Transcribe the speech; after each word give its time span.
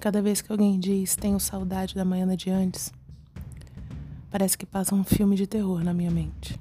Cada 0.00 0.22
vez 0.22 0.40
que 0.40 0.50
alguém 0.50 0.80
diz 0.80 1.14
tenho 1.14 1.38
saudade 1.38 1.94
da 1.94 2.06
manhã 2.06 2.34
de 2.34 2.48
antes, 2.48 2.90
parece 4.30 4.56
que 4.56 4.64
passa 4.64 4.94
um 4.94 5.04
filme 5.04 5.36
de 5.36 5.46
terror 5.46 5.84
na 5.84 5.92
minha 5.92 6.10
mente. 6.10 6.58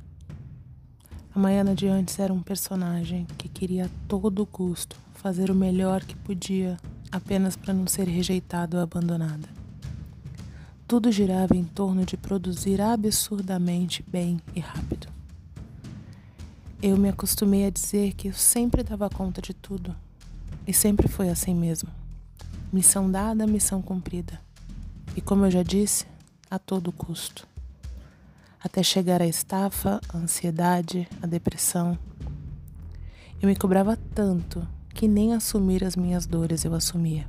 A 1.34 1.40
Maiana 1.40 1.74
de 1.74 1.88
antes 1.88 2.20
era 2.20 2.34
um 2.34 2.42
personagem 2.42 3.26
que 3.38 3.48
queria 3.48 3.86
a 3.86 3.90
todo 4.10 4.46
custo 4.46 4.98
fazer 5.14 5.50
o 5.50 5.56
melhor 5.56 6.04
que 6.04 6.18
podia 6.18 6.78
apenas 7.10 7.56
para 7.56 7.74
não 7.74 7.88
ser 7.88 8.10
rejeitado 8.10 8.76
ou 8.76 8.84
abandonada. 8.84 9.48
Tudo 10.86 11.10
girava 11.10 11.56
em 11.56 11.64
torno 11.64 12.04
de 12.04 12.18
produzir 12.18 12.82
absurdamente 12.82 14.04
bem 14.06 14.42
e 14.54 14.60
rápido. 14.60 15.08
Eu 16.84 16.98
me 16.98 17.08
acostumei 17.08 17.66
a 17.66 17.70
dizer 17.70 18.12
que 18.16 18.28
eu 18.28 18.34
sempre 18.34 18.84
dava 18.84 19.10
conta 19.10 19.42
de 19.42 19.54
tudo, 19.54 19.96
e 20.68 20.74
sempre 20.74 21.08
foi 21.08 21.30
assim 21.30 21.56
mesmo. 21.56 21.99
Missão 22.72 23.10
dada, 23.10 23.48
missão 23.48 23.82
cumprida. 23.82 24.40
E 25.16 25.22
como 25.22 25.46
eu 25.46 25.52
já 25.52 25.64
disse, 25.64 26.06
a 26.52 26.60
todo 26.60 26.92
custo. 26.92 27.48
Até 28.64 28.84
chegar 28.84 29.24
à 29.24 29.26
estafa, 29.26 30.00
a 30.08 30.18
ansiedade, 30.18 31.08
a 31.20 31.26
depressão. 31.26 31.98
Eu 33.42 33.50
me 33.50 33.56
cobrava 33.56 33.98
tanto 34.14 34.68
que 34.94 35.08
nem 35.08 35.34
assumir 35.34 35.84
as 35.84 35.96
minhas 35.96 36.28
dores 36.28 36.64
eu 36.64 36.76
assumia. 36.76 37.28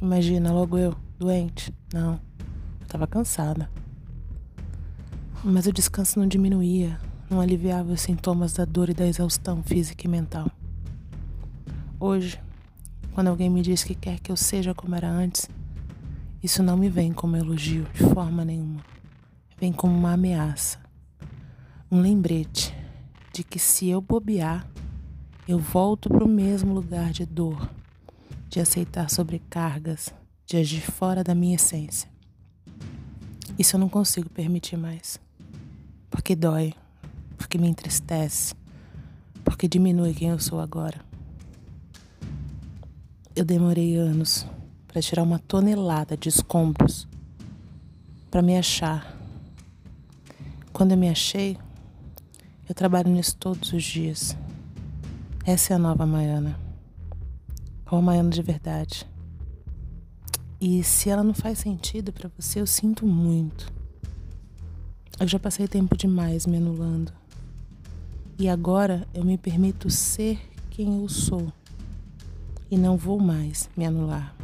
Imagina, 0.00 0.52
logo 0.52 0.78
eu, 0.78 0.94
doente. 1.18 1.74
Não, 1.92 2.12
eu 2.12 2.86
estava 2.86 3.08
cansada. 3.08 3.68
Mas 5.42 5.66
o 5.66 5.72
descanso 5.72 6.20
não 6.20 6.28
diminuía, 6.28 6.96
não 7.28 7.40
aliviava 7.40 7.92
os 7.92 8.02
sintomas 8.02 8.52
da 8.52 8.64
dor 8.64 8.88
e 8.88 8.94
da 8.94 9.06
exaustão 9.06 9.62
física 9.64 10.06
e 10.06 10.08
mental. 10.08 10.48
Hoje, 11.98 12.40
quando 13.14 13.28
alguém 13.28 13.50
me 13.50 13.62
diz 13.62 13.82
que 13.82 13.94
quer 13.94 14.20
que 14.20 14.30
eu 14.30 14.36
seja 14.36 14.74
como 14.74 14.94
era 14.94 15.08
antes, 15.08 15.48
isso 16.42 16.62
não 16.62 16.76
me 16.76 16.88
vem 16.88 17.12
como 17.12 17.36
elogio 17.36 17.86
de 17.92 18.04
forma 18.04 18.44
nenhuma. 18.44 18.82
Vem 19.58 19.72
como 19.72 19.94
uma 19.94 20.14
ameaça. 20.14 20.78
Um 21.90 22.00
lembrete 22.00 22.74
de 23.32 23.44
que 23.44 23.58
se 23.58 23.88
eu 23.88 24.00
bobear, 24.00 24.66
eu 25.46 25.58
volto 25.58 26.08
para 26.08 26.24
o 26.24 26.28
mesmo 26.28 26.72
lugar 26.72 27.12
de 27.12 27.26
dor, 27.26 27.70
de 28.48 28.60
aceitar 28.60 29.10
sobrecargas, 29.10 30.14
de 30.46 30.56
agir 30.56 30.80
fora 30.80 31.22
da 31.22 31.34
minha 31.34 31.56
essência. 31.56 32.08
Isso 33.58 33.76
eu 33.76 33.80
não 33.80 33.88
consigo 33.88 34.30
permitir 34.30 34.76
mais. 34.76 35.20
Porque 36.10 36.34
dói, 36.34 36.72
porque 37.36 37.58
me 37.58 37.68
entristece, 37.68 38.54
porque 39.44 39.68
diminui 39.68 40.14
quem 40.14 40.28
eu 40.30 40.38
sou 40.38 40.58
agora. 40.58 41.09
Eu 43.34 43.44
demorei 43.44 43.96
anos 43.96 44.44
para 44.88 45.00
tirar 45.00 45.22
uma 45.22 45.38
tonelada 45.38 46.16
de 46.16 46.28
escombros 46.28 47.06
para 48.28 48.42
me 48.42 48.56
achar. 48.58 49.16
Quando 50.72 50.92
eu 50.92 50.96
me 50.96 51.08
achei, 51.08 51.56
eu 52.68 52.74
trabalho 52.74 53.08
nisso 53.08 53.36
todos 53.36 53.72
os 53.72 53.84
dias. 53.84 54.36
Essa 55.46 55.72
é 55.72 55.76
a 55.76 55.78
nova 55.78 56.04
Maiana. 56.04 56.58
Ou 57.88 57.98
a 57.98 58.02
Maiana 58.02 58.30
de 58.30 58.42
verdade. 58.42 59.06
E 60.60 60.82
se 60.82 61.08
ela 61.08 61.22
não 61.22 61.32
faz 61.32 61.60
sentido 61.60 62.12
para 62.12 62.30
você, 62.36 62.60
eu 62.60 62.66
sinto 62.66 63.06
muito. 63.06 63.72
Eu 65.20 65.28
já 65.28 65.38
passei 65.38 65.68
tempo 65.68 65.96
demais 65.96 66.46
me 66.46 66.56
anulando. 66.56 67.12
E 68.36 68.48
agora 68.48 69.06
eu 69.14 69.24
me 69.24 69.38
permito 69.38 69.88
ser 69.88 70.40
quem 70.68 71.00
eu 71.00 71.08
sou 71.08 71.52
e 72.70 72.78
não 72.78 72.96
vou 72.96 73.18
mais 73.18 73.68
me 73.76 73.84
anular. 73.84 74.34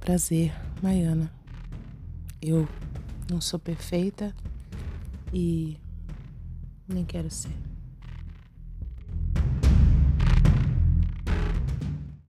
Prazer, 0.00 0.54
Maiana. 0.82 1.30
Eu 2.40 2.66
não 3.30 3.40
sou 3.40 3.58
perfeita 3.58 4.34
e 5.32 5.76
nem 6.88 7.04
quero 7.04 7.30
ser. 7.30 7.52